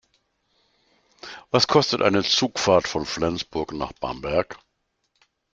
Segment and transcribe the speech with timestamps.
[1.51, 4.57] Was kostet eine Zugfahrt von Flensburg nach Bamberg?